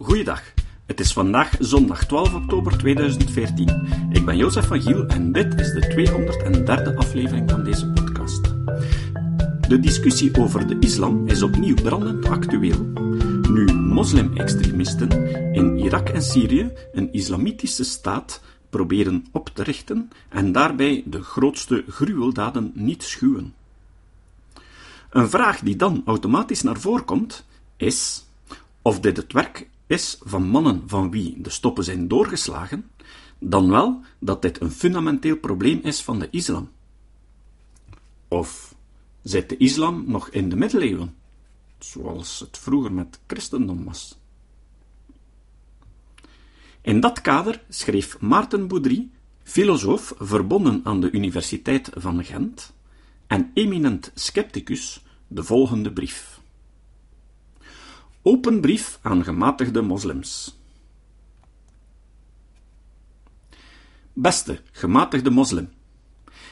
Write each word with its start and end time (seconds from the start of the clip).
Goeiedag. 0.00 0.42
Het 0.86 1.00
is 1.00 1.12
vandaag 1.12 1.56
zondag 1.58 2.06
12 2.06 2.34
oktober 2.34 2.78
2014. 2.78 3.88
Ik 4.10 4.24
ben 4.24 4.36
Jozef 4.36 4.66
van 4.66 4.82
Giel 4.82 5.06
en 5.06 5.32
dit 5.32 5.60
is 5.60 5.72
de 5.72 6.10
203e 6.92 6.96
aflevering 6.96 7.50
van 7.50 7.64
deze 7.64 7.86
podcast. 7.86 8.42
De 9.68 9.80
discussie 9.80 10.38
over 10.38 10.66
de 10.66 10.76
islam 10.80 11.28
is 11.28 11.42
opnieuw 11.42 11.74
brandend 11.74 12.26
actueel. 12.26 12.84
Nu 13.50 13.72
moslim-extremisten 13.72 15.10
in 15.54 15.78
Irak 15.78 16.08
en 16.08 16.22
Syrië 16.22 16.72
een 16.92 17.12
islamitische 17.12 17.84
staat 17.84 18.42
proberen 18.70 19.26
op 19.32 19.50
te 19.54 19.62
richten 19.62 20.10
en 20.28 20.52
daarbij 20.52 21.02
de 21.06 21.22
grootste 21.22 21.84
gruweldaden 21.88 22.72
niet 22.74 23.02
schuwen. 23.02 23.54
Een 25.10 25.30
vraag 25.30 25.60
die 25.60 25.76
dan 25.76 26.02
automatisch 26.06 26.62
naar 26.62 26.80
voren 26.80 27.04
komt, 27.04 27.46
is 27.76 28.26
of 28.82 29.00
dit 29.00 29.16
het 29.16 29.32
werk 29.32 29.68
is 29.88 30.18
van 30.20 30.42
mannen 30.42 30.82
van 30.86 31.10
wie 31.10 31.40
de 31.40 31.50
stoppen 31.50 31.84
zijn 31.84 32.08
doorgeslagen, 32.08 32.90
dan 33.38 33.70
wel 33.70 34.00
dat 34.18 34.42
dit 34.42 34.60
een 34.60 34.70
fundamenteel 34.70 35.36
probleem 35.36 35.80
is 35.82 36.02
van 36.02 36.18
de 36.18 36.28
islam. 36.30 36.70
Of 38.28 38.74
zit 39.22 39.48
de 39.48 39.56
islam 39.56 40.04
nog 40.06 40.28
in 40.28 40.48
de 40.48 40.56
middeleeuwen, 40.56 41.14
zoals 41.78 42.40
het 42.40 42.58
vroeger 42.58 42.92
met 42.92 43.20
christendom 43.26 43.84
was? 43.84 44.18
In 46.80 47.00
dat 47.00 47.20
kader 47.20 47.64
schreef 47.68 48.20
Maarten 48.20 48.68
Boudry, 48.68 49.08
filosoof 49.42 50.14
verbonden 50.18 50.80
aan 50.84 51.00
de 51.00 51.10
Universiteit 51.10 51.90
van 51.94 52.24
Gent 52.24 52.72
en 53.26 53.50
eminent 53.54 54.10
scepticus, 54.14 55.04
de 55.26 55.44
volgende 55.44 55.92
brief. 55.92 56.37
Open 58.28 58.60
brief 58.60 58.98
aan 59.02 59.24
gematigde 59.24 59.82
moslims. 59.82 60.58
Beste 64.12 64.60
gematigde 64.72 65.30
moslim, 65.30 65.68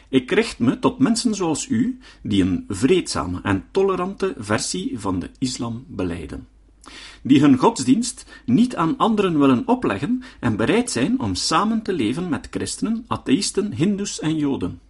ik 0.08 0.30
richt 0.30 0.58
me 0.58 0.78
tot 0.78 0.98
mensen 0.98 1.34
zoals 1.34 1.68
u, 1.68 1.98
die 2.22 2.42
een 2.42 2.64
vreedzame 2.68 3.40
en 3.42 3.64
tolerante 3.70 4.34
versie 4.38 4.98
van 4.98 5.18
de 5.18 5.30
islam 5.38 5.84
beleiden, 5.88 6.48
die 7.22 7.40
hun 7.40 7.56
godsdienst 7.56 8.26
niet 8.44 8.76
aan 8.76 8.96
anderen 8.96 9.38
willen 9.38 9.68
opleggen 9.68 10.22
en 10.40 10.56
bereid 10.56 10.90
zijn 10.90 11.20
om 11.20 11.34
samen 11.34 11.82
te 11.82 11.92
leven 11.92 12.28
met 12.28 12.48
christenen, 12.50 13.04
atheïsten, 13.08 13.72
hindoes 13.72 14.20
en 14.20 14.36
joden, 14.36 14.80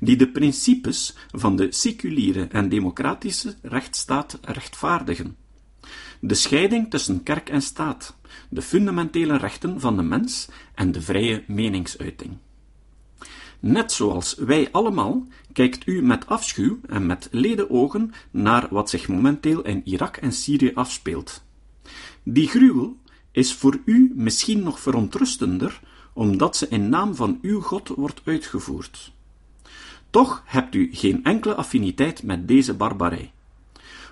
die 0.00 0.16
de 0.16 0.28
principes 0.28 1.16
van 1.30 1.56
de 1.56 1.72
seculiere 1.72 2.44
en 2.44 2.68
democratische 2.68 3.54
rechtsstaat 3.62 4.38
rechtvaardigen, 4.42 5.36
de 6.26 6.34
scheiding 6.34 6.90
tussen 6.90 7.22
kerk 7.22 7.48
en 7.48 7.62
staat, 7.62 8.16
de 8.48 8.62
fundamentele 8.62 9.36
rechten 9.36 9.80
van 9.80 9.96
de 9.96 10.02
mens 10.02 10.48
en 10.74 10.92
de 10.92 11.02
vrije 11.02 11.44
meningsuiting. 11.46 12.36
Net 13.60 13.92
zoals 13.92 14.34
wij 14.34 14.68
allemaal 14.72 15.26
kijkt 15.52 15.86
u 15.86 16.02
met 16.02 16.26
afschuw 16.26 16.78
en 16.86 17.06
met 17.06 17.28
ledenogen 17.30 18.12
naar 18.30 18.66
wat 18.70 18.90
zich 18.90 19.08
momenteel 19.08 19.62
in 19.62 19.82
Irak 19.84 20.16
en 20.16 20.32
Syrië 20.32 20.72
afspeelt. 20.74 21.44
Die 22.22 22.48
gruwel 22.48 22.96
is 23.30 23.54
voor 23.54 23.80
u 23.84 24.12
misschien 24.14 24.62
nog 24.62 24.80
verontrustender, 24.80 25.80
omdat 26.12 26.56
ze 26.56 26.68
in 26.68 26.88
naam 26.88 27.14
van 27.14 27.38
uw 27.42 27.60
God 27.60 27.88
wordt 27.88 28.20
uitgevoerd. 28.24 29.12
Toch 30.10 30.42
hebt 30.46 30.74
u 30.74 30.88
geen 30.92 31.24
enkele 31.24 31.54
affiniteit 31.54 32.22
met 32.22 32.48
deze 32.48 32.74
barbarij. 32.74 33.33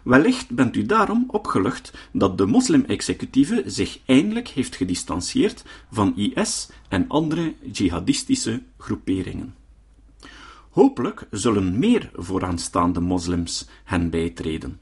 Wellicht 0.02 0.50
bent 0.50 0.76
u 0.76 0.86
daarom 0.86 1.24
opgelucht 1.26 1.92
dat 2.12 2.38
de 2.38 2.46
moslim-executieve 2.46 3.62
zich 3.66 3.98
eindelijk 4.04 4.48
heeft 4.48 4.76
gedistanceerd 4.76 5.64
van 5.90 6.16
IS 6.16 6.68
en 6.88 7.04
andere 7.08 7.54
jihadistische 7.72 8.62
groeperingen. 8.78 9.54
Hopelijk 10.70 11.26
zullen 11.30 11.78
meer 11.78 12.10
vooraanstaande 12.14 13.00
moslims 13.00 13.68
hen 13.84 14.10
bijtreden. 14.10 14.80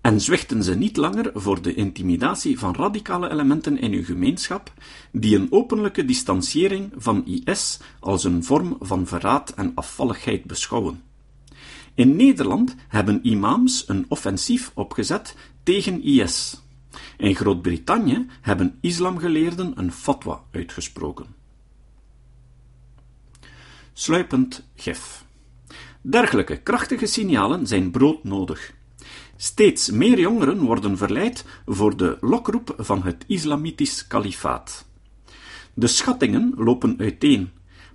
En 0.00 0.20
zwichten 0.20 0.62
ze 0.62 0.74
niet 0.74 0.96
langer 0.96 1.30
voor 1.34 1.62
de 1.62 1.74
intimidatie 1.74 2.58
van 2.58 2.74
radicale 2.74 3.30
elementen 3.30 3.78
in 3.78 3.92
uw 3.92 4.04
gemeenschap, 4.04 4.72
die 5.12 5.36
een 5.36 5.52
openlijke 5.52 6.04
distanciering 6.04 6.92
van 6.96 7.26
IS 7.26 7.80
als 8.00 8.24
een 8.24 8.44
vorm 8.44 8.76
van 8.80 9.06
verraad 9.06 9.50
en 9.50 9.72
afvalligheid 9.74 10.44
beschouwen. 10.44 11.02
In 11.94 12.16
Nederland 12.16 12.74
hebben 12.88 13.20
imams 13.22 13.88
een 13.88 14.04
offensief 14.08 14.70
opgezet 14.74 15.36
tegen 15.62 16.02
IS. 16.02 16.62
In 17.16 17.34
Groot-Brittannië 17.34 18.26
hebben 18.40 18.78
islamgeleerden 18.80 19.72
een 19.74 19.92
fatwa 19.92 20.42
uitgesproken. 20.50 21.26
Sluipend 23.92 24.68
gif. 24.74 25.24
Dergelijke 26.00 26.56
krachtige 26.56 27.06
signalen 27.06 27.66
zijn 27.66 27.90
broodnodig. 27.90 28.72
Steeds 29.36 29.90
meer 29.90 30.18
jongeren 30.20 30.58
worden 30.58 30.96
verleid 30.96 31.44
voor 31.66 31.96
de 31.96 32.18
lokroep 32.20 32.74
van 32.78 33.02
het 33.02 33.24
islamitisch 33.26 34.06
kalifaat. 34.06 34.86
De 35.74 35.86
schattingen 35.86 36.52
lopen 36.56 36.94
uiteen 36.98 37.50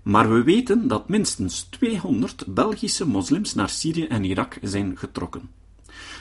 maar 0.09 0.33
we 0.33 0.43
weten 0.43 0.87
dat 0.87 1.09
minstens 1.09 1.61
200 1.61 2.53
Belgische 2.53 3.07
moslims 3.07 3.53
naar 3.53 3.69
Syrië 3.69 4.05
en 4.05 4.23
Irak 4.23 4.57
zijn 4.61 4.97
getrokken. 4.97 5.49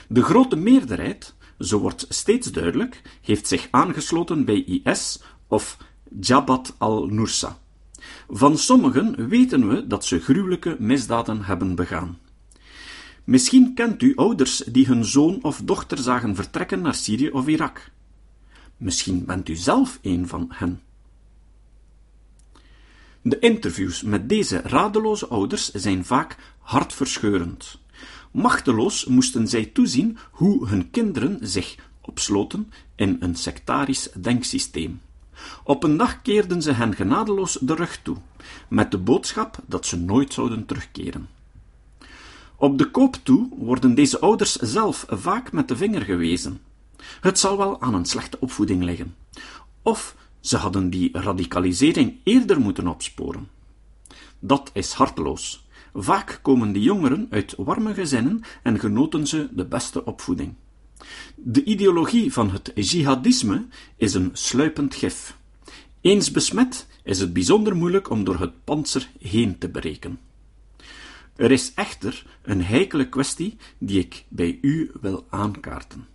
De 0.07 0.21
grote 0.21 0.55
meerderheid, 0.55 1.35
zo 1.59 1.79
wordt 1.79 2.05
steeds 2.09 2.51
duidelijk, 2.51 3.01
heeft 3.21 3.47
zich 3.47 3.67
aangesloten 3.71 4.45
bij 4.45 4.63
IS 4.83 5.21
of 5.47 5.77
Jabhat 6.19 6.75
al-Nusra. 6.77 7.57
Van 8.29 8.57
sommigen 8.57 9.27
weten 9.27 9.67
we 9.67 9.87
dat 9.87 10.05
ze 10.05 10.19
gruwelijke 10.19 10.75
misdaden 10.79 11.43
hebben 11.43 11.75
begaan. 11.75 12.17
Misschien 13.23 13.73
kent 13.73 14.01
u 14.01 14.15
ouders 14.15 14.57
die 14.57 14.85
hun 14.85 15.05
zoon 15.05 15.43
of 15.43 15.61
dochter 15.63 15.97
zagen 15.97 16.35
vertrekken 16.35 16.81
naar 16.81 16.95
Syrië 16.95 17.29
of 17.29 17.47
Irak. 17.47 17.91
Misschien 18.77 19.25
bent 19.25 19.49
u 19.49 19.55
zelf 19.55 19.99
een 20.01 20.27
van 20.27 20.45
hen. 20.49 20.81
De 23.29 23.39
interviews 23.39 24.01
met 24.01 24.29
deze 24.29 24.61
radeloze 24.61 25.27
ouders 25.27 25.71
zijn 25.71 26.05
vaak 26.05 26.37
hartverscheurend. 26.59 27.79
Machteloos 28.31 29.05
moesten 29.05 29.47
zij 29.47 29.65
toezien 29.65 30.17
hoe 30.31 30.67
hun 30.67 30.89
kinderen 30.89 31.37
zich 31.41 31.75
opsloten 32.01 32.71
in 32.95 33.17
een 33.19 33.35
sectarisch 33.35 34.09
denksysteem. 34.21 35.01
Op 35.63 35.83
een 35.83 35.97
dag 35.97 36.21
keerden 36.21 36.61
ze 36.61 36.71
hen 36.71 36.95
genadeloos 36.95 37.57
de 37.61 37.73
rug 37.73 37.99
toe, 38.01 38.17
met 38.67 38.91
de 38.91 38.97
boodschap 38.97 39.57
dat 39.65 39.85
ze 39.85 39.97
nooit 39.97 40.33
zouden 40.33 40.65
terugkeren. 40.65 41.29
Op 42.55 42.77
de 42.77 42.91
koop 42.91 43.15
toe 43.23 43.49
worden 43.57 43.95
deze 43.95 44.19
ouders 44.19 44.55
zelf 44.55 45.05
vaak 45.09 45.51
met 45.51 45.67
de 45.67 45.77
vinger 45.77 46.01
gewezen. 46.01 46.61
Het 47.21 47.39
zal 47.39 47.57
wel 47.57 47.81
aan 47.81 47.93
een 47.93 48.05
slechte 48.05 48.39
opvoeding 48.39 48.83
liggen. 48.83 49.15
Of 49.81 50.15
ze 50.39 50.57
hadden 50.57 50.89
die 50.89 51.09
radicalisering 51.11 52.15
eerder 52.23 52.59
moeten 52.59 52.87
opsporen. 52.87 53.49
Dat 54.39 54.69
is 54.73 54.91
harteloos. 54.91 55.67
Vaak 55.93 56.39
komen 56.41 56.71
die 56.71 56.83
jongeren 56.83 57.27
uit 57.29 57.55
warme 57.57 57.93
gezinnen 57.93 58.41
en 58.63 58.79
genoten 58.79 59.27
ze 59.27 59.49
de 59.51 59.65
beste 59.65 60.05
opvoeding. 60.05 60.53
De 61.35 61.63
ideologie 61.63 62.33
van 62.33 62.49
het 62.51 62.71
jihadisme 62.75 63.65
is 63.95 64.13
een 64.13 64.29
sluipend 64.33 64.95
gif. 64.95 65.37
Eens 66.01 66.31
besmet 66.31 66.87
is 67.03 67.19
het 67.19 67.33
bijzonder 67.33 67.75
moeilijk 67.75 68.09
om 68.09 68.23
door 68.23 68.39
het 68.39 68.63
panzer 68.63 69.09
heen 69.19 69.57
te 69.57 69.69
breken. 69.69 70.19
Er 71.35 71.51
is 71.51 71.73
echter 71.73 72.25
een 72.41 72.63
heikele 72.63 73.09
kwestie 73.09 73.57
die 73.77 73.99
ik 73.99 74.25
bij 74.27 74.57
u 74.61 74.91
wil 75.01 75.25
aankaarten. 75.29 76.07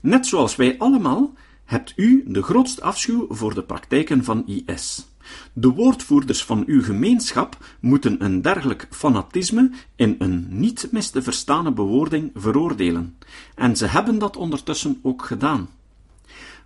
Net 0.00 0.26
zoals 0.26 0.56
wij 0.56 0.78
allemaal 0.78 1.34
hebt 1.66 1.92
u 1.96 2.24
de 2.26 2.42
grootste 2.42 2.82
afschuw 2.82 3.26
voor 3.28 3.54
de 3.54 3.62
praktijken 3.62 4.24
van 4.24 4.46
IS. 4.46 5.06
De 5.52 5.68
woordvoerders 5.68 6.44
van 6.44 6.64
uw 6.66 6.82
gemeenschap 6.82 7.56
moeten 7.80 8.24
een 8.24 8.42
dergelijk 8.42 8.86
fanatisme 8.90 9.70
in 9.96 10.16
een 10.18 10.46
niet 10.48 10.88
mis 10.90 11.10
te 11.10 11.22
verstane 11.22 11.72
bewoording 11.72 12.30
veroordelen, 12.34 13.16
en 13.54 13.76
ze 13.76 13.86
hebben 13.86 14.18
dat 14.18 14.36
ondertussen 14.36 14.98
ook 15.02 15.24
gedaan. 15.24 15.68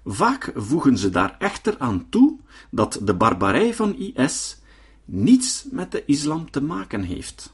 Vaak 0.05 0.53
voegen 0.55 0.99
ze 0.99 1.11
daar 1.11 1.37
echter 1.39 1.75
aan 1.79 2.07
toe 2.09 2.39
dat 2.71 3.01
de 3.03 3.15
barbarij 3.15 3.75
van 3.75 3.97
IS 3.97 4.59
niets 5.05 5.65
met 5.71 5.93
de 5.93 6.03
islam 6.07 6.51
te 6.51 6.63
maken 6.63 7.03
heeft. 7.03 7.53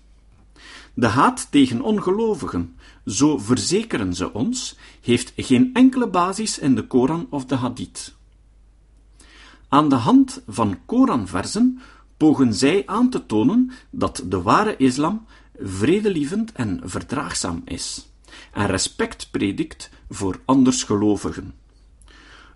De 0.98 1.06
haat 1.06 1.50
tegen 1.50 1.80
ongelovigen, 1.80 2.76
zo 3.06 3.38
verzekeren 3.38 4.14
ze 4.14 4.32
ons, 4.32 4.76
heeft 5.00 5.32
geen 5.36 5.70
enkele 5.74 6.08
basis 6.08 6.58
in 6.58 6.74
de 6.74 6.86
Koran 6.86 7.26
of 7.30 7.44
de 7.44 7.54
Hadith. 7.54 8.14
Aan 9.68 9.88
de 9.88 9.94
hand 9.94 10.42
van 10.46 10.78
Koranversen 10.86 11.80
pogen 12.16 12.54
zij 12.54 12.82
aan 12.86 13.10
te 13.10 13.26
tonen 13.26 13.70
dat 13.90 14.22
de 14.26 14.42
ware 14.42 14.76
islam 14.76 15.26
vredelievend 15.60 16.52
en 16.52 16.80
verdraagzaam 16.84 17.62
is, 17.64 18.08
en 18.52 18.66
respect 18.66 19.28
predikt 19.30 19.90
voor 20.10 20.40
andersgelovigen. 20.44 21.54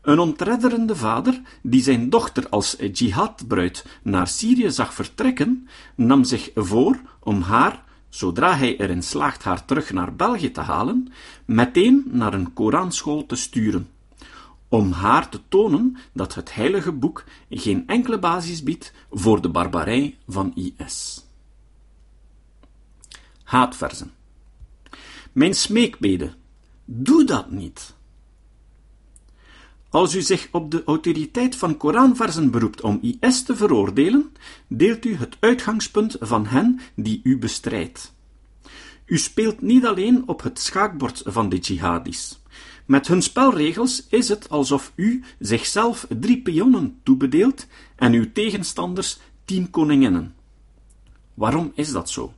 Een 0.03 0.19
ontredderende 0.19 0.97
vader, 0.97 1.41
die 1.63 1.83
zijn 1.83 2.11
dochter 2.11 2.49
als 2.49 2.77
jihadbruid 2.93 3.87
naar 4.03 4.29
Syrië 4.29 4.71
zag 4.71 4.95
vertrekken, 4.95 5.69
nam 5.95 6.25
zich 6.25 6.51
voor 6.55 7.01
om 7.19 7.43
haar, 7.43 7.89
zodra 8.11 8.57
hij 8.57 8.79
erin 8.79 9.03
slaagt 9.03 9.43
haar 9.43 9.65
terug 9.65 9.93
naar 9.93 10.15
België 10.15 10.51
te 10.51 10.61
halen, 10.61 11.13
meteen 11.45 12.05
naar 12.07 12.35
een 12.35 12.53
Koranschool 12.53 13.27
te 13.27 13.37
sturen, 13.37 13.89
om 14.69 14.93
haar 14.93 15.29
te 15.29 15.41
tonen 15.49 15.97
dat 16.13 16.35
het 16.35 16.55
heilige 16.55 16.93
boek 16.93 17.25
geen 17.51 17.87
enkele 17.87 18.19
basis 18.19 18.63
biedt 18.63 18.93
voor 19.11 19.43
de 19.43 19.49
barbarij 19.49 20.19
van 20.29 20.55
IS. 20.55 21.25
Haatverzen. 23.43 24.13
Mijn 25.33 25.55
smeekbede, 25.55 26.35
doe 26.85 27.25
dat 27.25 27.51
niet. 27.51 27.95
Als 29.91 30.15
u 30.15 30.23
zich 30.23 30.49
op 30.53 30.71
de 30.71 30.85
autoriteit 30.85 31.57
van 31.57 31.77
Koranversen 31.77 32.51
beroept 32.51 32.81
om 32.81 32.99
IS 33.03 33.43
te 33.43 33.57
veroordelen, 33.57 34.33
deelt 34.69 35.05
u 35.05 35.15
het 35.15 35.37
uitgangspunt 35.41 36.17
van 36.21 36.47
hen 36.47 36.81
die 36.95 37.21
u 37.23 37.39
bestrijdt. 37.39 38.15
U 39.07 39.19
speelt 39.19 39.61
niet 39.61 39.87
alleen 39.87 40.29
op 40.29 40.43
het 40.43 40.59
schaakbord 40.59 41.23
van 41.25 41.49
de 41.49 41.57
jihadis. 41.57 42.43
Met 42.87 43.07
hun 43.07 43.23
spelregels 43.23 44.07
is 44.09 44.29
het 44.29 44.49
alsof 44.49 44.93
u 44.95 45.25
zichzelf 45.39 46.07
drie 46.09 46.43
pionnen 46.43 47.01
toebedeelt 47.03 47.67
en 47.97 48.13
uw 48.13 48.33
tegenstanders 48.33 49.19
tien 49.45 49.71
koninginnen. 49.71 50.35
Waarom 51.35 51.73
is 51.75 51.93
dat 51.93 52.11
zo? 52.11 52.33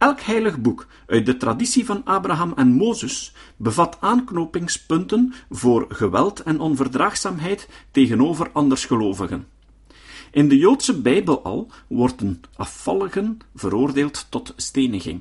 Elk 0.00 0.20
heilig 0.20 0.60
boek 0.60 0.86
uit 1.06 1.26
de 1.26 1.36
traditie 1.36 1.84
van 1.84 2.04
Abraham 2.04 2.52
en 2.56 2.72
Mozes 2.72 3.32
bevat 3.56 3.96
aanknopingspunten 4.00 5.34
voor 5.50 5.86
geweld 5.88 6.42
en 6.42 6.60
onverdraagzaamheid 6.60 7.68
tegenover 7.90 8.50
andersgelovigen. 8.52 9.46
In 10.30 10.48
de 10.48 10.56
Joodse 10.56 11.00
Bijbel 11.00 11.42
al 11.42 11.70
worden 11.86 12.40
afvalligen 12.56 13.38
veroordeeld 13.54 14.26
tot 14.30 14.52
steniging. 14.56 15.20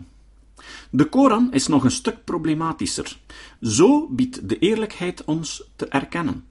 De 0.90 1.06
Koran 1.06 1.54
is 1.54 1.68
nog 1.68 1.84
een 1.84 1.92
stuk 1.92 2.24
problematischer. 2.24 3.18
Zo 3.62 4.08
biedt 4.08 4.50
de 4.50 4.60
eerlijkheid 4.60 5.24
ons 5.26 5.64
te 5.76 5.88
erkennen, 5.88 6.46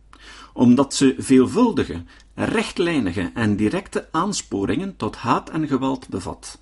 omdat 0.53 0.95
ze 0.95 1.15
veelvuldige, 1.19 2.03
rechtlijnige 2.35 3.31
en 3.35 3.57
directe 3.57 4.09
aansporingen 4.11 4.97
tot 4.97 5.17
haat 5.17 5.51
en 5.51 5.69
geweld 5.69 6.09
bevat. 6.09 6.59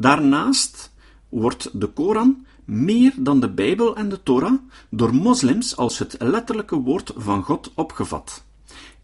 Daarnaast 0.00 0.92
wordt 1.28 1.80
de 1.80 1.86
Koran 1.86 2.46
meer 2.64 3.12
dan 3.16 3.40
de 3.40 3.50
Bijbel 3.50 3.96
en 3.96 4.08
de 4.08 4.22
Torah 4.22 4.58
door 4.90 5.14
moslims 5.14 5.76
als 5.76 5.98
het 5.98 6.16
letterlijke 6.18 6.76
woord 6.76 7.12
van 7.16 7.42
God 7.42 7.72
opgevat, 7.74 8.44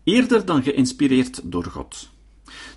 eerder 0.05 0.45
dan 0.45 0.63
geïnspireerd 0.63 1.41
door 1.45 1.65
God. 1.65 2.11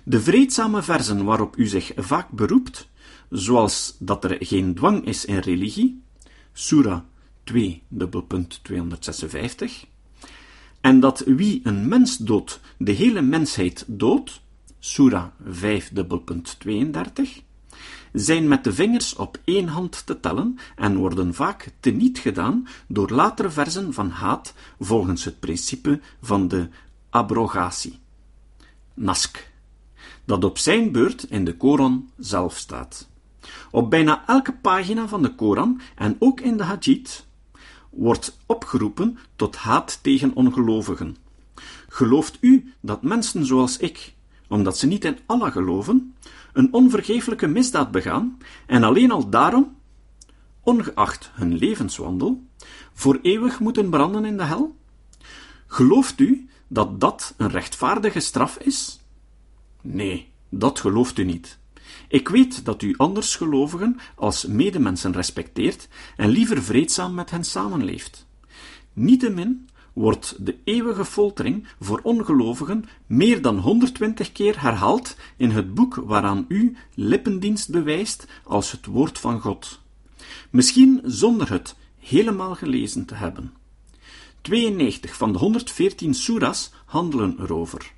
De 0.02 0.20
vreedzame 0.20 0.82
versen 0.82 1.24
waarop 1.24 1.56
u 1.56 1.66
zich 1.66 1.92
vaak 1.96 2.30
beroept, 2.30 2.88
zoals 3.30 3.96
dat 3.98 4.24
er 4.24 4.36
geen 4.40 4.74
dwang 4.74 5.06
is 5.06 5.24
in 5.24 5.38
religie, 5.38 6.02
Surah 6.52 7.00
2.256, 7.52 7.56
en 10.80 11.00
dat 11.00 11.22
wie 11.26 11.60
een 11.62 11.88
mens 11.88 12.16
doodt, 12.16 12.60
de 12.78 12.92
hele 12.92 13.20
mensheid 13.20 13.84
doodt, 13.86 14.40
Surah 14.78 15.26
5.32, 15.44 17.46
zijn 18.20 18.48
met 18.48 18.64
de 18.64 18.72
vingers 18.72 19.14
op 19.14 19.38
één 19.44 19.68
hand 19.68 20.06
te 20.06 20.20
tellen 20.20 20.58
en 20.76 20.96
worden 20.96 21.34
vaak 21.34 21.72
teniet 21.80 22.18
gedaan 22.18 22.68
door 22.86 23.10
latere 23.10 23.50
versen 23.50 23.92
van 23.92 24.10
haat 24.10 24.54
volgens 24.80 25.24
het 25.24 25.40
principe 25.40 26.00
van 26.22 26.48
de 26.48 26.68
abrogatie. 27.10 27.98
Nask, 28.94 29.50
dat 30.24 30.44
op 30.44 30.58
zijn 30.58 30.92
beurt 30.92 31.22
in 31.22 31.44
de 31.44 31.56
Koran 31.56 32.10
zelf 32.16 32.56
staat. 32.56 33.08
Op 33.70 33.90
bijna 33.90 34.24
elke 34.26 34.52
pagina 34.52 35.08
van 35.08 35.22
de 35.22 35.34
Koran 35.34 35.80
en 35.94 36.16
ook 36.18 36.40
in 36.40 36.56
de 36.56 36.62
Hadith 36.62 37.26
wordt 37.90 38.38
opgeroepen 38.46 39.18
tot 39.36 39.56
haat 39.56 39.98
tegen 40.02 40.34
ongelovigen. 40.34 41.16
Gelooft 41.88 42.38
u 42.40 42.72
dat 42.80 43.02
mensen 43.02 43.46
zoals 43.46 43.76
ik, 43.76 44.14
omdat 44.48 44.78
ze 44.78 44.86
niet 44.86 45.04
in 45.04 45.18
Allah 45.26 45.52
geloven, 45.52 46.14
een 46.52 46.72
onvergeeflijke 46.72 47.46
misdaad 47.46 47.90
begaan 47.90 48.38
en 48.66 48.82
alleen 48.82 49.10
al 49.10 49.28
daarom, 49.28 49.76
ongeacht 50.62 51.30
hun 51.34 51.54
levenswandel, 51.54 52.42
voor 52.92 53.18
eeuwig 53.22 53.60
moeten 53.60 53.90
branden 53.90 54.24
in 54.24 54.36
de 54.36 54.42
hel? 54.42 54.76
Gelooft 55.66 56.20
u 56.20 56.48
dat 56.68 57.00
dat 57.00 57.34
een 57.36 57.50
rechtvaardige 57.50 58.20
straf 58.20 58.56
is? 58.56 59.00
Nee, 59.82 60.32
dat 60.48 60.80
gelooft 60.80 61.18
u 61.18 61.24
niet. 61.24 61.58
Ik 62.08 62.28
weet 62.28 62.64
dat 62.64 62.82
u 62.82 62.94
andersgelovigen 62.96 63.96
als 64.14 64.46
medemensen 64.46 65.12
respecteert 65.12 65.88
en 66.16 66.28
liever 66.28 66.62
vreedzaam 66.62 67.14
met 67.14 67.30
hen 67.30 67.44
samenleeft. 67.44 68.26
Niettemin 68.92 69.68
wordt 69.98 70.34
de 70.38 70.56
eeuwige 70.64 71.04
foltering 71.04 71.66
voor 71.80 72.00
ongelovigen 72.02 72.84
meer 73.06 73.42
dan 73.42 73.58
120 73.58 74.32
keer 74.32 74.60
herhaald 74.62 75.16
in 75.36 75.50
het 75.50 75.74
boek 75.74 75.94
waaraan 75.94 76.44
u 76.48 76.76
lippendienst 76.94 77.70
bewijst 77.70 78.26
als 78.44 78.72
het 78.72 78.86
woord 78.86 79.18
van 79.18 79.40
God. 79.40 79.80
Misschien 80.50 81.00
zonder 81.04 81.50
het 81.50 81.76
helemaal 81.98 82.54
gelezen 82.54 83.04
te 83.04 83.14
hebben. 83.14 83.52
92 84.40 85.16
van 85.16 85.32
de 85.32 85.38
114 85.38 86.14
suras 86.14 86.72
handelen 86.84 87.36
erover. 87.40 87.92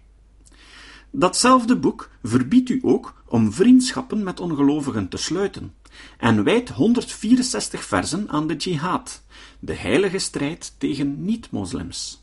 Datzelfde 1.11 1.77
boek 1.77 2.11
verbiedt 2.23 2.69
u 2.69 2.81
ook 2.83 3.23
om 3.27 3.53
vriendschappen 3.53 4.23
met 4.23 4.41
ongelovigen 4.41 5.09
te 5.09 5.17
sluiten 5.17 5.75
en 6.19 6.45
wijdt 6.45 6.69
164 6.69 7.85
versen 7.85 8.29
aan 8.29 8.47
de 8.47 8.57
jihad, 8.57 9.23
de 9.59 9.75
heilige 9.75 10.19
strijd 10.19 10.75
tegen 10.79 11.25
niet-moslims. 11.25 12.21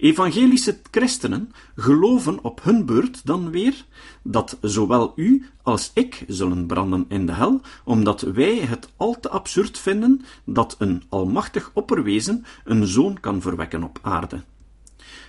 Evangelische 0.00 0.78
christenen 0.90 1.52
geloven 1.76 2.44
op 2.44 2.62
hun 2.62 2.86
beurt 2.86 3.26
dan 3.26 3.50
weer 3.50 3.84
dat 4.22 4.58
zowel 4.60 5.12
u 5.16 5.46
als 5.62 5.90
ik 5.94 6.24
zullen 6.26 6.66
branden 6.66 7.04
in 7.08 7.26
de 7.26 7.32
hel, 7.32 7.60
omdat 7.84 8.20
wij 8.20 8.56
het 8.56 8.88
al 8.96 9.20
te 9.20 9.28
absurd 9.28 9.78
vinden 9.78 10.24
dat 10.44 10.76
een 10.78 11.02
almachtig 11.08 11.70
opperwezen 11.74 12.44
een 12.64 12.86
zoon 12.86 13.20
kan 13.20 13.40
verwekken 13.40 13.82
op 13.82 13.98
aarde. 14.02 14.42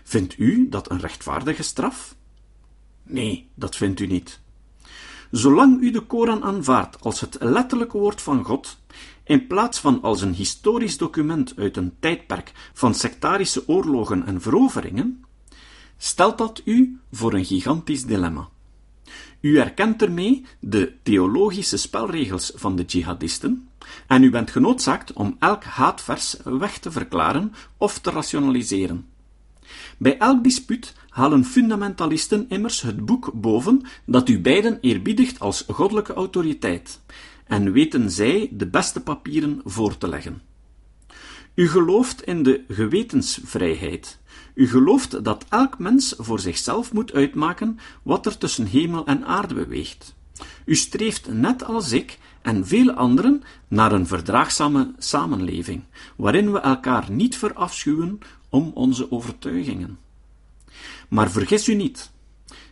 Vindt 0.03 0.37
u 0.37 0.69
dat 0.69 0.89
een 0.91 0.99
rechtvaardige 0.99 1.63
straf? 1.63 2.15
Nee, 3.03 3.49
dat 3.55 3.75
vindt 3.75 3.99
u 3.99 4.07
niet. 4.07 4.40
Zolang 5.31 5.81
u 5.81 5.91
de 5.91 5.99
Koran 5.99 6.43
aanvaardt 6.43 7.01
als 7.01 7.19
het 7.19 7.37
letterlijke 7.39 7.97
woord 7.97 8.21
van 8.21 8.43
God, 8.43 8.77
in 9.23 9.47
plaats 9.47 9.79
van 9.79 10.01
als 10.01 10.21
een 10.21 10.33
historisch 10.33 10.97
document 10.97 11.53
uit 11.57 11.77
een 11.77 11.93
tijdperk 11.99 12.51
van 12.73 12.93
sectarische 12.93 13.67
oorlogen 13.67 14.25
en 14.25 14.41
veroveringen, 14.41 15.25
stelt 15.97 16.37
dat 16.37 16.61
u 16.65 16.99
voor 17.11 17.33
een 17.33 17.45
gigantisch 17.45 18.05
dilemma. 18.05 18.49
U 19.41 19.59
erkent 19.59 20.01
ermee 20.01 20.45
de 20.59 20.93
theologische 21.03 21.77
spelregels 21.77 22.51
van 22.55 22.75
de 22.75 22.83
jihadisten 22.83 23.69
en 24.07 24.23
u 24.23 24.29
bent 24.29 24.51
genoodzaakt 24.51 25.13
om 25.13 25.35
elk 25.39 25.63
haatvers 25.63 26.35
weg 26.43 26.77
te 26.77 26.91
verklaren 26.91 27.53
of 27.77 27.99
te 27.99 28.09
rationaliseren. 28.09 29.10
Bij 29.97 30.17
elk 30.17 30.43
dispuut 30.43 30.93
halen 31.09 31.45
fundamentalisten 31.45 32.45
immers 32.49 32.81
het 32.81 33.05
boek 33.05 33.31
boven 33.33 33.81
dat 34.05 34.29
u 34.29 34.39
beiden 34.39 34.77
eerbiedigt 34.81 35.39
als 35.39 35.65
goddelijke 35.67 36.13
autoriteit, 36.13 36.99
en 37.47 37.71
weten 37.71 38.11
zij 38.11 38.49
de 38.51 38.67
beste 38.67 39.01
papieren 39.01 39.61
voor 39.63 39.97
te 39.97 40.07
leggen. 40.07 40.41
U 41.53 41.67
gelooft 41.67 42.21
in 42.21 42.43
de 42.43 42.63
gewetensvrijheid. 42.67 44.19
U 44.53 44.67
gelooft 44.67 45.23
dat 45.23 45.45
elk 45.49 45.79
mens 45.79 46.13
voor 46.17 46.39
zichzelf 46.39 46.93
moet 46.93 47.13
uitmaken 47.13 47.79
wat 48.03 48.25
er 48.25 48.37
tussen 48.37 48.65
hemel 48.65 49.05
en 49.05 49.25
aarde 49.25 49.53
beweegt. 49.53 50.15
U 50.65 50.75
streeft 50.75 51.33
net 51.33 51.63
als 51.63 51.91
ik 51.91 52.19
en 52.41 52.67
vele 52.67 52.93
anderen 52.93 53.43
naar 53.67 53.91
een 53.91 54.07
verdraagzame 54.07 54.93
samenleving, 54.97 55.83
waarin 56.15 56.51
we 56.51 56.59
elkaar 56.59 57.11
niet 57.11 57.37
verafschuwen 57.37 58.19
om 58.51 58.71
onze 58.73 59.11
overtuigingen. 59.11 59.97
Maar 61.09 61.31
vergis 61.31 61.67
u 61.67 61.73
niet. 61.73 62.11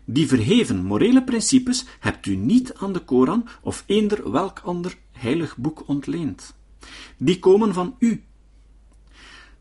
Die 0.06 0.28
verheven 0.28 0.84
morele 0.84 1.24
principes 1.24 1.86
hebt 2.00 2.26
u 2.26 2.36
niet 2.36 2.74
aan 2.74 2.94
de 2.94 3.00
Koran 3.00 3.48
of 3.62 3.84
eender 3.86 4.32
welk 4.32 4.60
ander 4.60 4.98
heilig 5.12 5.58
boek 5.58 5.88
ontleend. 5.88 6.56
Die 7.18 7.40
komen 7.40 7.74
van 7.74 7.96
u. 8.00 8.24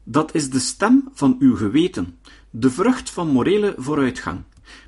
Dat 0.03 0.35
is 0.35 0.51
de 0.51 0.59
stem 0.59 1.09
van 1.13 1.37
uw 1.39 1.57
geweten, 1.57 2.19
de 2.51 2.71
vrucht 2.71 3.11
van 3.11 3.29
morele 3.29 3.75
vooruitgang. 3.77 4.43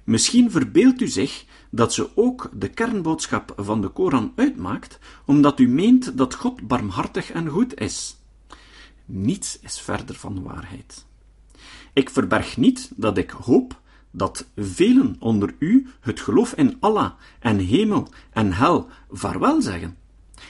Misschien 0.04 0.50
verbeeldt 0.50 1.00
u 1.00 1.08
zich 1.08 1.44
dat 1.70 1.94
ze 1.94 2.16
ook 2.16 2.50
de 2.54 2.68
kernboodschap 2.68 3.52
van 3.56 3.80
de 3.80 3.88
Koran 3.88 4.32
uitmaakt, 4.36 4.98
omdat 5.24 5.60
u 5.60 5.68
meent 5.68 6.18
dat 6.18 6.34
God 6.34 6.66
barmhartig 6.66 7.30
en 7.30 7.48
goed 7.48 7.80
is. 7.80 8.16
Niets 9.04 9.58
is 9.60 9.80
verder 9.80 10.14
van 10.14 10.42
waarheid. 10.42 11.08
Ik 11.92 12.10
verberg 12.10 12.56
niet 12.56 12.90
dat 12.96 13.18
ik 13.18 13.30
hoop 13.30 13.80
dat 14.10 14.46
velen 14.56 15.16
onder 15.18 15.54
u 15.58 15.86
het 16.00 16.20
geloof 16.20 16.52
in 16.52 16.76
Allah 16.80 17.10
en 17.38 17.58
hemel 17.58 18.08
en 18.32 18.52
hel 18.52 18.88
vaarwel 19.10 19.62
zeggen 19.62 19.96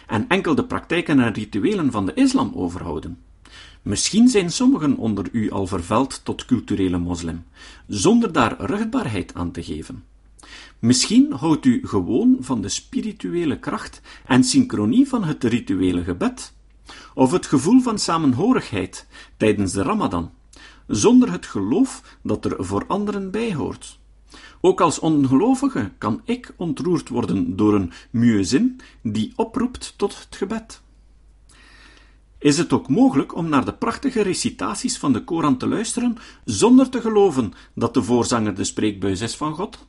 en 0.07 0.29
enkel 0.29 0.55
de 0.55 0.65
praktijken 0.65 1.21
en 1.21 1.33
rituelen 1.33 1.91
van 1.91 2.07
de 2.07 2.15
islam 2.15 2.53
overhouden. 2.55 3.19
Misschien 3.83 4.29
zijn 4.29 4.51
sommigen 4.51 4.97
onder 4.97 5.29
u 5.33 5.51
al 5.51 5.67
vervuild 5.67 6.21
tot 6.25 6.45
culturele 6.45 6.99
moslim, 6.99 7.45
zonder 7.87 8.33
daar 8.33 8.61
rugbaarheid 8.61 9.35
aan 9.35 9.51
te 9.51 9.63
geven. 9.63 10.05
Misschien 10.79 11.33
houdt 11.33 11.65
u 11.65 11.87
gewoon 11.87 12.37
van 12.41 12.61
de 12.61 12.69
spirituele 12.69 13.59
kracht 13.59 14.01
en 14.27 14.45
synchronie 14.45 15.09
van 15.09 15.25
het 15.25 15.45
rituele 15.45 16.05
gebed, 16.05 16.53
of 17.15 17.31
het 17.33 17.47
gevoel 17.47 17.81
van 17.81 17.99
samenhorigheid 17.99 19.07
tijdens 19.37 19.73
de 19.73 19.83
Ramadan, 19.83 20.31
zonder 20.91 21.33
het 21.33 21.47
geloof 21.47 22.19
dat 22.23 22.45
er 22.45 22.65
voor 22.65 22.85
anderen 22.87 23.31
bij 23.31 23.55
hoort. 23.55 23.99
Ook 24.61 24.81
als 24.81 24.99
ongelovige 24.99 25.91
kan 25.99 26.21
ik 26.25 26.55
ontroerd 26.57 27.09
worden 27.09 27.57
door 27.57 27.75
een 27.75 27.93
muezin 28.11 28.81
die 29.03 29.33
oproept 29.37 29.95
tot 29.97 30.19
het 30.19 30.37
gebed. 30.37 30.83
Is 32.39 32.59
het 32.59 32.73
ook 32.73 32.89
mogelijk 32.89 33.35
om 33.35 33.49
naar 33.49 33.65
de 33.65 33.75
prachtige 33.75 34.23
recitaties 34.23 34.99
van 34.99 35.13
de 35.13 35.25
Koran 35.25 35.57
te 35.57 35.67
luisteren 35.67 36.17
zonder 36.45 36.89
te 36.89 37.01
geloven 37.01 37.53
dat 37.75 37.95
de 37.95 38.03
voorzanger 38.03 38.55
de 38.55 38.65
spreekbuis 38.65 39.21
is 39.21 39.37
van 39.37 39.55
God? 39.55 39.87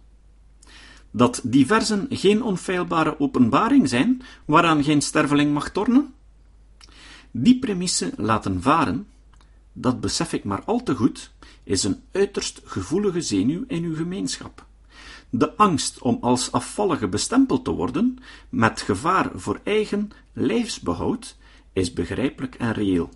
Dat 1.12 1.41
die 1.43 1.65
verzen 1.65 2.08
geen 2.10 2.43
onfeilbare 2.43 3.20
openbaring 3.20 3.89
zijn 3.89 4.22
waaraan 4.46 4.84
geen 4.84 5.01
sterveling 5.01 5.53
mag 5.53 5.72
tornen? 5.72 6.13
Die 7.31 7.60
premisse 7.60 8.12
laten 8.17 8.62
varen, 8.62 9.08
dat 9.73 9.99
besef 9.99 10.33
ik 10.33 10.43
maar 10.43 10.63
al 10.63 10.83
te 10.83 10.95
goed, 10.95 11.31
is 11.63 11.83
een 11.83 12.01
uiterst 12.11 12.61
gevoelige 12.63 13.21
zenuw 13.21 13.63
in 13.67 13.83
uw 13.83 13.95
gemeenschap. 13.95 14.65
De 15.29 15.55
angst 15.55 16.01
om 16.01 16.17
als 16.21 16.51
afvallige 16.51 17.07
bestempeld 17.07 17.63
te 17.63 17.71
worden, 17.71 18.17
met 18.49 18.81
gevaar 18.81 19.31
voor 19.35 19.59
eigen 19.63 20.11
lijfsbehoud, 20.33 21.37
is 21.73 21.93
begrijpelijk 21.93 22.55
en 22.55 22.73
reëel. 22.73 23.09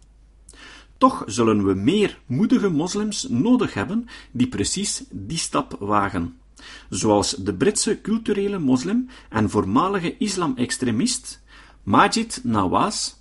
Toch 0.98 1.24
zullen 1.26 1.66
we 1.66 1.74
meer 1.74 2.20
moedige 2.26 2.70
moslims 2.70 3.28
nodig 3.30 3.74
hebben 3.74 4.08
die 4.32 4.48
precies 4.48 5.04
die 5.10 5.38
stap 5.38 5.76
wagen. 5.80 6.38
Zoals 6.90 7.32
de 7.32 7.54
Britse 7.54 8.02
culturele 8.02 8.60
moslim 8.60 9.10
en 9.30 9.50
voormalige 9.50 10.18
islamextremist 10.18 11.44
Majid 11.84 12.40
Nawaz 12.44 13.14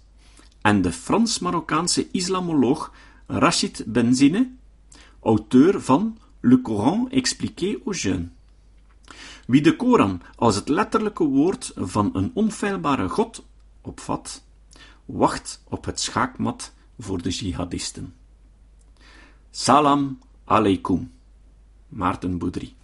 en 0.60 0.82
de 0.82 0.92
Frans-Marokkaanse 0.92 2.08
islamoloog 2.10 2.92
Rachid 3.26 3.84
Benzine, 3.86 4.50
auteur 5.22 5.80
van 5.80 6.18
Le 6.40 6.60
Coran 6.62 7.08
expliqué 7.10 7.78
aux 7.84 8.00
jeunes. 8.00 8.28
Wie 9.46 9.62
de 9.62 9.76
Koran 9.76 10.22
als 10.36 10.54
het 10.54 10.68
letterlijke 10.68 11.24
woord 11.24 11.72
van 11.76 12.10
een 12.12 12.30
onfeilbare 12.34 13.08
God 13.08 13.44
opvat, 13.80 14.44
wacht 15.04 15.62
op 15.68 15.84
het 15.84 16.00
schaakmat 16.00 16.72
voor 16.98 17.22
de 17.22 17.30
jihadisten. 17.30 18.14
Salam 19.50 20.18
alaikum, 20.44 21.12
Maarten 21.88 22.38
Boudry. 22.38 22.74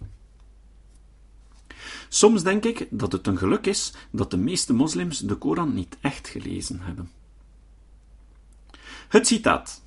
Soms 2.09 2.43
denk 2.43 2.65
ik 2.65 2.87
dat 2.89 3.11
het 3.11 3.27
een 3.27 3.37
geluk 3.37 3.65
is 3.65 3.93
dat 4.11 4.31
de 4.31 4.37
meeste 4.37 4.73
moslims 4.73 5.19
de 5.19 5.35
Koran 5.35 5.73
niet 5.73 5.97
echt 6.01 6.27
gelezen 6.27 6.79
hebben. 6.79 7.11
Het 9.07 9.27
citaat. 9.27 9.81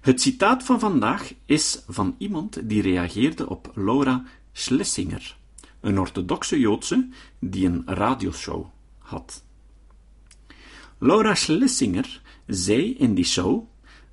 Het 0.00 0.20
citaat 0.20 0.62
van 0.62 0.80
vandaag 0.80 1.32
is 1.44 1.82
van 1.88 2.14
iemand 2.18 2.68
die 2.68 2.82
reageerde 2.82 3.48
op 3.48 3.70
Laura 3.74 4.24
Schlesinger, 4.52 5.36
een 5.80 5.98
orthodoxe 5.98 6.58
Joodse 6.58 7.08
die 7.38 7.66
een 7.66 7.82
radioshow 7.86 8.66
had. 8.98 9.44
Laura 10.98 11.34
Schlesinger 11.34 12.20
zei 12.46 12.94
in 12.94 13.14
die 13.14 13.24
show 13.24 13.68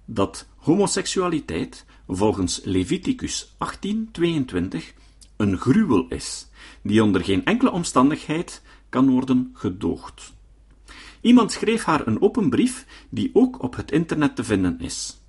dat 0.06 0.48
homoseksualiteit 0.56 1.86
volgens 2.08 2.62
Leviticus 2.64 3.56
18:22 3.58 4.94
een 5.38 5.58
gruwel 5.58 6.08
is, 6.08 6.48
die 6.82 7.04
onder 7.04 7.24
geen 7.24 7.46
enkele 7.46 7.72
omstandigheid 7.72 8.62
kan 8.90 9.10
worden 9.10 9.50
gedoogd. 9.54 10.34
Iemand 11.22 11.52
schreef 11.52 11.84
haar 11.84 12.08
een 12.08 12.22
open 12.22 12.50
brief 12.50 12.86
die 13.10 13.30
ook 13.34 13.64
op 13.64 13.76
het 13.76 13.92
internet 13.92 14.36
te 14.36 14.44
vinden 14.44 14.80
is. 14.80 15.23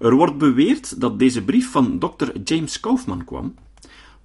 Er 0.00 0.14
wordt 0.14 0.38
beweerd 0.38 1.00
dat 1.00 1.18
deze 1.18 1.44
brief 1.44 1.70
van 1.70 1.98
Dr. 1.98 2.30
James 2.44 2.80
Kaufman 2.80 3.24
kwam, 3.24 3.54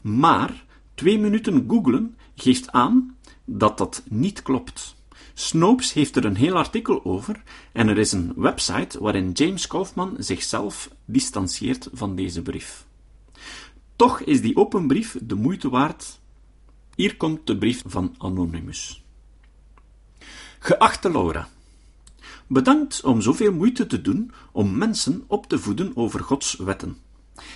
maar 0.01 0.65
twee 0.94 1.20
minuten 1.20 1.65
googlen 1.67 2.17
geeft 2.36 2.72
aan 2.72 3.17
dat 3.46 3.77
dat 3.77 4.03
niet 4.10 4.41
klopt. 4.41 4.96
Snopes 5.34 5.94
heeft 5.94 6.15
er 6.15 6.25
een 6.25 6.36
heel 6.36 6.55
artikel 6.55 7.05
over 7.05 7.44
en 7.72 7.88
er 7.88 7.98
is 7.98 8.12
een 8.12 8.34
website 8.36 9.00
waarin 9.00 9.32
James 9.32 9.67
Kaufman 9.67 10.15
zichzelf 10.17 10.89
distancieert 11.05 11.89
van 11.94 12.15
deze 12.15 12.41
brief. 12.41 12.86
Toch 13.96 14.20
is 14.20 14.41
die 14.41 14.55
open 14.55 14.88
brief 14.88 15.17
de 15.22 15.36
moeite 15.36 15.70
waard. 15.70 16.20
Hier 16.96 17.17
komt 17.17 17.48
de 17.48 17.58
brief 17.58 17.84
van 17.86 18.15
Anonymous. 18.17 19.03
Geachte 20.60 21.12
Laura, 21.12 21.48
bedankt 22.48 23.02
om 23.04 23.22
zoveel 23.22 23.54
moeite 23.54 23.88
te 23.88 24.02
doen 24.02 24.32
om 24.52 24.78
mensen 24.78 25.24
op 25.28 25.48
te 25.48 25.60
voeden 25.60 25.92
over 25.96 26.20
Gods 26.20 26.56
wetten. 26.56 26.98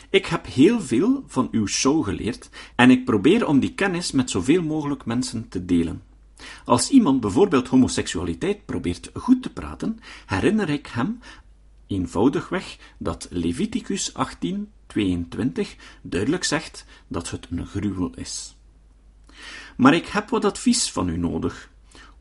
Ik 0.10 0.26
heb 0.26 0.46
heel 0.46 0.82
veel 0.82 1.24
van 1.28 1.48
uw 1.52 1.68
show 1.68 2.04
geleerd 2.04 2.50
en 2.76 2.90
ik 2.90 3.06
probeer 3.06 3.48
om 3.48 3.60
die 3.60 3.74
kennis 3.74 4.12
met 4.12 4.30
zoveel 4.30 4.64
mogelijk 4.64 5.06
mensen 5.06 5.50
te 5.50 5.66
delen. 5.66 6.02
Als 6.66 6.90
iemand 6.90 7.20
bijvoorbeeld 7.20 7.68
homoseksualiteit 7.68 8.66
probeert 8.66 9.10
goed 9.14 9.42
te 9.42 9.54
praten, 9.54 10.00
herinner 10.26 10.70
ik 10.70 10.88
hem 10.88 11.20
eenvoudigweg 11.88 12.78
dat 12.98 13.28
Leviticus 13.30 14.14
18:22 14.14 15.76
duidelijk 16.02 16.44
zegt 16.44 16.86
dat 17.08 17.30
het 17.30 17.48
een 17.50 17.66
gruwel 17.66 18.12
is. 18.16 18.56
Maar 19.78 19.94
ik 19.94 20.08
heb 20.08 20.30
wat 20.30 20.46
advies 20.46 20.92
van 20.92 21.10
u 21.10 21.18
nodig 21.18 21.69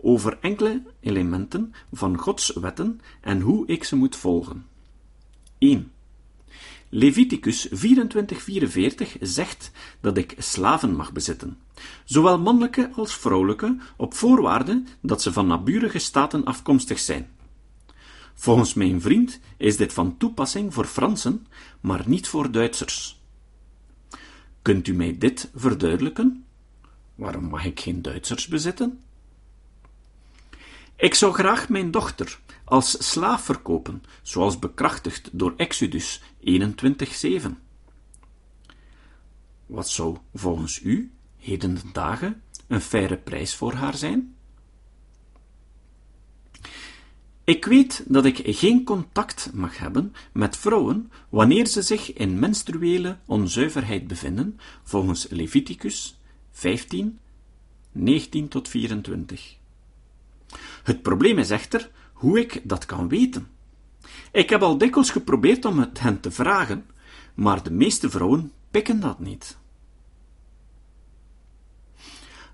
over 0.00 0.38
enkele 0.40 0.82
elementen 1.00 1.74
van 1.92 2.18
Gods 2.18 2.52
wetten 2.52 3.00
en 3.20 3.40
hoe 3.40 3.66
ik 3.66 3.84
ze 3.84 3.96
moet 3.96 4.16
volgen. 4.16 4.66
1. 5.58 5.92
Leviticus 6.88 7.68
24:44 7.68 9.18
zegt 9.20 9.70
dat 10.00 10.16
ik 10.16 10.34
slaven 10.38 10.96
mag 10.96 11.12
bezitten, 11.12 11.58
zowel 12.04 12.38
mannelijke 12.38 12.90
als 12.94 13.16
vrouwelijke, 13.16 13.76
op 13.96 14.14
voorwaarde 14.14 14.82
dat 15.00 15.22
ze 15.22 15.32
van 15.32 15.46
naburige 15.46 15.98
staten 15.98 16.44
afkomstig 16.44 16.98
zijn. 16.98 17.28
Volgens 18.34 18.74
mijn 18.74 19.00
vriend 19.00 19.40
is 19.56 19.76
dit 19.76 19.92
van 19.92 20.16
toepassing 20.16 20.74
voor 20.74 20.84
Fransen, 20.84 21.46
maar 21.80 22.02
niet 22.06 22.28
voor 22.28 22.50
Duitsers. 22.50 23.20
Kunt 24.62 24.88
u 24.88 24.94
mij 24.94 25.18
dit 25.18 25.50
verduidelijken? 25.54 26.44
Waarom 27.14 27.44
mag 27.44 27.64
ik 27.64 27.80
geen 27.80 28.02
Duitsers 28.02 28.46
bezitten? 28.46 29.00
Ik 30.98 31.14
zou 31.14 31.32
graag 31.32 31.68
mijn 31.68 31.90
dochter 31.90 32.38
als 32.64 33.10
slaaf 33.10 33.44
verkopen, 33.44 34.02
zoals 34.22 34.58
bekrachtigd 34.58 35.28
door 35.32 35.54
Exodus 35.56 36.22
21:7. 36.40 37.58
Wat 39.66 39.88
zou 39.88 40.16
volgens 40.34 40.82
u 40.82 41.12
heden 41.36 41.74
de 41.74 41.80
dagen 41.92 42.42
een 42.66 42.80
faire 42.80 43.16
prijs 43.16 43.54
voor 43.54 43.72
haar 43.72 43.96
zijn? 43.96 44.34
Ik 47.44 47.64
weet 47.64 48.04
dat 48.06 48.24
ik 48.24 48.40
geen 48.44 48.84
contact 48.84 49.50
mag 49.52 49.78
hebben 49.78 50.14
met 50.32 50.56
vrouwen 50.56 51.12
wanneer 51.28 51.66
ze 51.66 51.82
zich 51.82 52.12
in 52.12 52.38
menstruele 52.38 53.18
onzuiverheid 53.24 54.06
bevinden, 54.06 54.60
volgens 54.82 55.26
Leviticus 55.28 56.20
15, 56.50 57.18
19 57.92 58.48
tot 58.48 58.68
24. 58.68 59.57
Het 60.82 61.02
probleem 61.02 61.38
is 61.38 61.50
echter 61.50 61.90
hoe 62.12 62.40
ik 62.40 62.60
dat 62.64 62.86
kan 62.86 63.08
weten. 63.08 63.48
Ik 64.32 64.50
heb 64.50 64.62
al 64.62 64.78
dikwijls 64.78 65.10
geprobeerd 65.10 65.64
om 65.64 65.78
het 65.78 66.00
hen 66.00 66.20
te 66.20 66.30
vragen, 66.30 66.86
maar 67.34 67.62
de 67.62 67.70
meeste 67.70 68.10
vrouwen 68.10 68.52
pikken 68.70 69.00
dat 69.00 69.18
niet. 69.18 69.58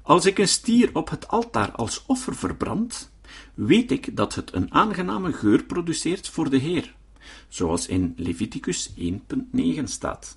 Als 0.03 0.27
ik 0.27 0.39
een 0.39 0.49
stier 0.49 0.91
op 0.93 1.11
het 1.11 1.29
altaar 1.29 1.73
als 1.73 2.05
offer 2.07 2.37
verbrand, 2.37 3.13
weet 3.55 3.91
ik 3.91 4.17
dat 4.17 4.35
het 4.35 4.53
een 4.53 4.73
aangename 4.73 5.33
geur 5.33 5.65
produceert 5.65 6.29
voor 6.29 6.51
de 6.51 6.57
Heer, 6.57 6.95
zoals 7.49 7.87
in 7.87 8.13
Leviticus 8.17 8.91
1.9 8.99 9.85
staat. 9.85 10.37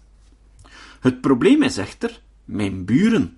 Het 1.00 1.22
probleem 1.22 1.64
is 1.64 1.78
echter 1.78 2.22
mijn 2.46 2.86
buren. 2.86 3.38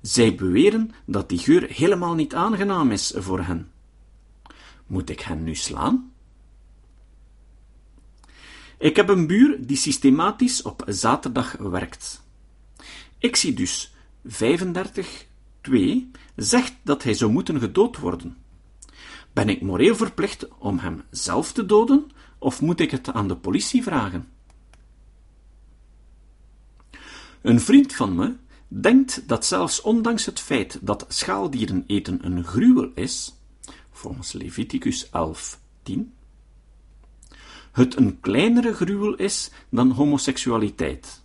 Zij 0.00 0.34
beweren 0.34 0.90
dat 1.04 1.28
die 1.28 1.38
geur 1.38 1.70
helemaal 1.70 2.14
niet 2.14 2.34
aangenaam 2.34 2.90
is 2.90 3.12
voor 3.16 3.40
hen. 3.40 3.70
Moet 4.86 5.10
ik 5.10 5.20
hen 5.20 5.42
nu 5.42 5.54
slaan? 5.54 6.12
Ik 8.78 8.96
heb 8.96 9.08
een 9.08 9.26
buur 9.26 9.66
die 9.66 9.76
systematisch 9.76 10.62
op 10.62 10.82
zaterdag 10.86 11.52
werkt. 11.52 12.22
Ik 13.18 13.36
zie 13.36 13.54
dus 13.54 13.92
35.2 14.28 15.70
zegt 16.36 16.74
dat 16.82 17.02
hij 17.02 17.14
zou 17.14 17.32
moeten 17.32 17.60
gedood 17.60 17.98
worden. 17.98 18.36
Ben 19.32 19.48
ik 19.48 19.60
moreel 19.60 19.96
verplicht 19.96 20.48
om 20.58 20.78
hem 20.78 21.02
zelf 21.10 21.52
te 21.52 21.66
doden, 21.66 22.10
of 22.38 22.60
moet 22.60 22.80
ik 22.80 22.90
het 22.90 23.12
aan 23.12 23.28
de 23.28 23.36
politie 23.36 23.82
vragen? 23.82 24.28
Een 27.42 27.60
vriend 27.60 27.94
van 27.94 28.14
me 28.14 28.36
denkt 28.68 29.28
dat 29.28 29.46
zelfs 29.46 29.80
ondanks 29.80 30.26
het 30.26 30.40
feit 30.40 30.78
dat 30.80 31.04
schaaldieren 31.08 31.84
eten 31.86 32.26
een 32.26 32.44
gruwel 32.44 32.90
is, 32.94 33.34
volgens 33.90 34.32
Leviticus 34.32 35.06
11:10, 35.06 35.10
het 37.72 37.96
een 37.96 38.20
kleinere 38.20 38.74
gruwel 38.74 39.14
is 39.14 39.50
dan 39.68 39.90
homoseksualiteit. 39.90 41.22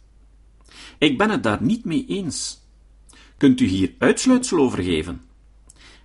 Ik 0.98 1.18
ben 1.18 1.30
het 1.30 1.44
daar 1.44 1.64
niet 1.64 1.86
mee 1.86 2.06
eens. 2.08 2.62
Kunt 3.38 3.60
u 3.60 3.66
hier 3.66 3.94
uitsluitsel 3.98 4.58
over 4.58 4.84
geven? 4.84 5.22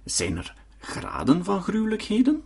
Zijn 0.04 0.36
er 0.36 0.54
graden 0.78 1.44
van 1.44 1.62
gruwelijkheden? 1.62 2.42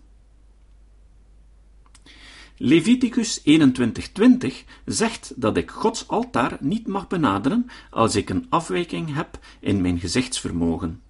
Leviticus 2.65 3.41
21:20 3.45 4.65
zegt 4.85 5.33
dat 5.37 5.57
ik 5.57 5.71
Gods 5.71 6.09
altaar 6.09 6.57
niet 6.61 6.87
mag 6.87 7.07
benaderen 7.07 7.67
als 7.91 8.17
ik 8.17 8.31
een 8.31 8.47
afwijking 8.49 9.15
heb 9.15 9.39
in 9.61 9.81
mijn 9.81 9.99
gezichtsvermogen. 9.99 11.03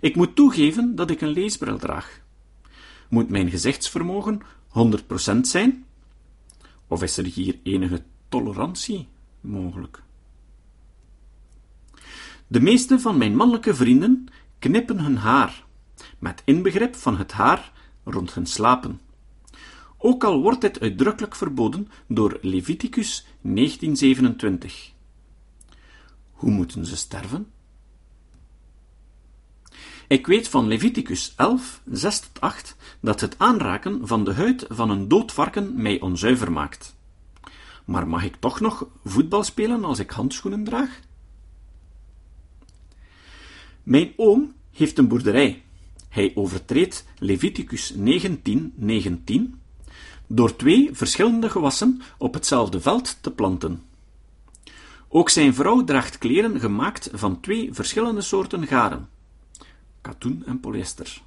Ik 0.00 0.16
moet 0.16 0.36
toegeven 0.36 0.94
dat 0.94 1.10
ik 1.10 1.20
een 1.20 1.28
leesbril 1.28 1.78
draag. 1.78 2.20
Moet 3.08 3.28
mijn 3.28 3.50
gezichtsvermogen 3.50 4.40
100% 4.68 5.40
zijn? 5.40 5.84
Of 6.86 7.02
is 7.02 7.16
er 7.16 7.24
hier 7.24 7.58
enige 7.62 8.02
tolerantie 8.28 9.08
mogelijk? 9.40 10.02
De 12.46 12.60
meeste 12.60 12.98
van 12.98 13.18
mijn 13.18 13.36
mannelijke 13.36 13.74
vrienden 13.74 14.26
knippen 14.58 15.00
hun 15.00 15.16
haar, 15.16 15.64
met 16.18 16.42
inbegrip 16.44 16.94
van 16.96 17.16
het 17.16 17.32
haar 17.32 17.72
rond 18.04 18.34
hun 18.34 18.46
slapen. 18.46 19.00
Ook 20.02 20.24
al 20.24 20.40
wordt 20.42 20.60
dit 20.60 20.80
uitdrukkelijk 20.80 21.34
verboden 21.34 21.88
door 22.06 22.38
Leviticus 22.42 23.26
1927. 23.40 24.92
Hoe 26.30 26.50
moeten 26.50 26.86
ze 26.86 26.96
sterven? 26.96 27.50
Ik 30.08 30.26
weet 30.26 30.48
van 30.48 30.66
Leviticus 30.66 31.32
11, 31.36 31.82
6-8 31.88 32.76
dat 33.00 33.20
het 33.20 33.38
aanraken 33.38 34.06
van 34.06 34.24
de 34.24 34.34
huid 34.34 34.66
van 34.68 34.90
een 34.90 35.08
dood 35.08 35.32
varken 35.32 35.82
mij 35.82 36.00
onzuiver 36.00 36.52
maakt. 36.52 36.96
Maar 37.84 38.08
mag 38.08 38.24
ik 38.24 38.36
toch 38.36 38.60
nog 38.60 38.86
voetbal 39.04 39.42
spelen 39.42 39.84
als 39.84 39.98
ik 39.98 40.10
handschoenen 40.10 40.64
draag? 40.64 41.00
Mijn 43.82 44.12
oom 44.16 44.52
heeft 44.70 44.98
een 44.98 45.08
boerderij. 45.08 45.62
Hij 46.08 46.32
overtreedt 46.34 47.04
Leviticus 47.18 47.94
19, 47.94 48.72
19 48.76 49.59
door 50.32 50.56
twee 50.56 50.90
verschillende 50.92 51.50
gewassen 51.50 52.00
op 52.18 52.34
hetzelfde 52.34 52.80
veld 52.80 53.18
te 53.20 53.30
planten. 53.30 53.82
Ook 55.08 55.30
zijn 55.30 55.54
vrouw 55.54 55.84
draagt 55.84 56.18
kleren 56.18 56.60
gemaakt 56.60 57.10
van 57.12 57.40
twee 57.40 57.68
verschillende 57.72 58.20
soorten 58.20 58.66
garen, 58.66 59.08
katoen 60.00 60.42
en 60.46 60.60
polyester. 60.60 61.22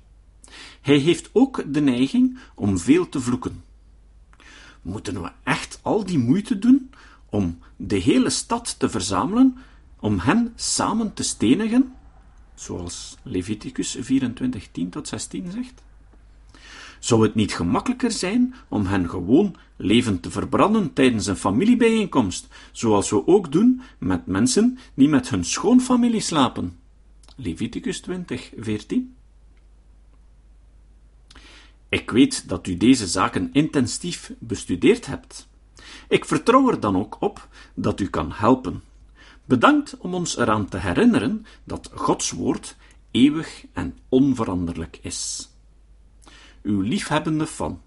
Hij 0.81 0.97
heeft 0.97 1.29
ook 1.33 1.63
de 1.73 1.81
neiging 1.81 2.37
om 2.55 2.77
veel 2.77 3.09
te 3.09 3.19
vloeken. 3.19 3.63
Moeten 4.81 5.21
we 5.21 5.31
echt 5.43 5.79
al 5.81 6.05
die 6.05 6.19
moeite 6.19 6.59
doen 6.59 6.89
om 7.29 7.59
de 7.75 7.97
hele 7.97 8.29
stad 8.29 8.79
te 8.79 8.89
verzamelen, 8.89 9.57
om 9.99 10.19
hen 10.19 10.53
samen 10.55 11.13
te 11.13 11.23
stenigen, 11.23 11.93
zoals 12.55 13.17
Leviticus 13.23 13.97
24, 13.99 14.67
10 14.71 14.89
tot 14.89 15.07
16 15.07 15.51
zegt? 15.51 15.81
Zou 17.03 17.23
het 17.23 17.35
niet 17.35 17.53
gemakkelijker 17.55 18.11
zijn 18.11 18.55
om 18.67 18.85
hen 18.85 19.09
gewoon 19.09 19.55
levend 19.75 20.21
te 20.21 20.31
verbranden 20.31 20.93
tijdens 20.93 21.27
een 21.27 21.35
familiebijeenkomst, 21.35 22.47
zoals 22.71 23.09
we 23.09 23.27
ook 23.27 23.51
doen 23.51 23.81
met 23.97 24.25
mensen 24.25 24.77
die 24.93 25.07
met 25.07 25.29
hun 25.29 25.45
schoonfamilie 25.45 26.19
slapen? 26.19 26.79
Leviticus 27.35 27.99
20, 27.99 28.51
14. 28.57 29.15
Ik 31.89 32.11
weet 32.11 32.49
dat 32.49 32.67
u 32.67 32.77
deze 32.77 33.07
zaken 33.07 33.49
intensief 33.53 34.33
bestudeerd 34.39 35.05
hebt. 35.05 35.47
Ik 36.07 36.25
vertrouw 36.25 36.69
er 36.69 36.79
dan 36.79 36.97
ook 36.97 37.17
op 37.19 37.47
dat 37.73 37.99
u 37.99 38.07
kan 38.07 38.31
helpen. 38.31 38.83
Bedankt 39.45 39.97
om 39.97 40.13
ons 40.13 40.37
eraan 40.37 40.69
te 40.69 40.77
herinneren 40.77 41.45
dat 41.63 41.89
Gods 41.93 42.31
woord 42.31 42.75
eeuwig 43.11 43.65
en 43.73 43.97
onveranderlijk 44.09 44.99
is 45.01 45.51
uw 46.63 46.81
liefhebbende 46.81 47.47
fan. 47.47 47.81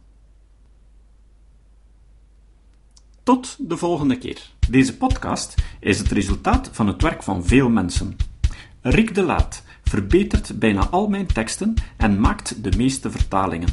Tot 3.22 3.56
de 3.68 3.76
volgende 3.76 4.18
keer. 4.18 4.50
Deze 4.68 4.96
podcast 4.96 5.54
is 5.80 5.98
het 5.98 6.10
resultaat 6.10 6.68
van 6.72 6.86
het 6.86 7.02
werk 7.02 7.22
van 7.22 7.44
veel 7.44 7.68
mensen. 7.68 8.16
Rick 8.80 9.14
de 9.14 9.22
Laat 9.22 9.62
verbetert 9.84 10.58
bijna 10.58 10.88
al 10.88 11.08
mijn 11.08 11.26
teksten 11.26 11.74
en 11.96 12.20
maakt 12.20 12.62
de 12.62 12.76
meeste 12.76 13.10
vertalingen. 13.10 13.68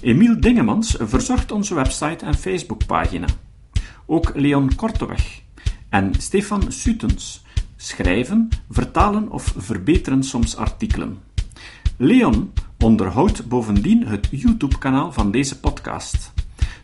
Emiel 0.00 0.40
Dingemans 0.40 0.96
verzorgt 1.00 1.52
onze 1.52 1.74
website 1.74 2.24
en 2.24 2.34
Facebookpagina. 2.34 3.26
Ook 4.06 4.32
Leon 4.34 4.74
Korteweg 4.74 5.42
en 5.88 6.14
Stefan 6.18 6.72
Sutens 6.72 7.44
schrijven, 7.76 8.48
vertalen 8.70 9.30
of 9.30 9.54
verbeteren 9.56 10.22
soms 10.22 10.56
artikelen. 10.56 11.18
Leon 11.96 12.52
onderhoudt 12.84 13.48
bovendien 13.48 14.06
het 14.06 14.28
YouTube-kanaal 14.30 15.12
van 15.12 15.30
deze 15.30 15.60
podcast. 15.60 16.32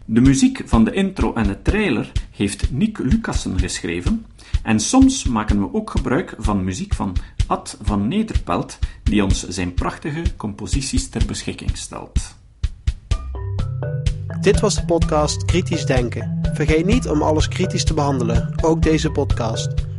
De 0.04 0.20
muziek 0.20 0.62
van 0.64 0.85
de 0.85 0.92
intro 0.92 1.35
en 1.35 1.46
de 1.46 1.62
trailer 1.62 2.12
heeft 2.30 2.70
Nick 2.70 2.98
Lucassen 2.98 3.59
geschreven, 3.59 4.26
en 4.62 4.80
soms 4.80 5.24
maken 5.24 5.61
we 5.61 5.74
ook 5.74 5.90
gebruik 5.90 6.35
van 6.38 6.64
muziek 6.64 6.94
van 6.94 7.16
Ad 7.46 7.78
van 7.83 8.09
Nederpelt, 8.09 8.78
die 9.02 9.24
ons 9.24 9.48
zijn 9.48 9.74
prachtige 9.74 10.22
composities 10.37 11.09
ter 11.09 11.26
beschikking 11.26 11.76
stelt. 11.76 12.35
Dit 14.40 14.61
was 14.61 14.74
de 14.74 14.85
podcast 14.85 15.44
Kritisch 15.44 15.85
Denken. 15.85 16.40
Vergeet 16.54 16.87
niet 16.87 17.09
om 17.09 17.22
alles 17.22 17.48
kritisch 17.48 17.85
te 17.85 17.94
behandelen, 17.94 18.54
ook 18.62 18.83
deze 18.83 19.11
podcast. 19.11 19.74